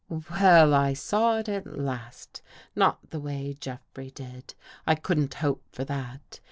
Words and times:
Well, 0.09 0.73
I 0.73 0.93
saw 0.93 1.37
it 1.37 1.47
at 1.47 1.77
last. 1.77 2.41
Not 2.75 3.11
the 3.11 3.19
way 3.19 3.55
Jeffrey 3.59 4.09
did. 4.09 4.55
I 4.87 4.95
couldn't 4.95 5.35
hope 5.35 5.61
for 5.71 5.85
that. 5.85 6.39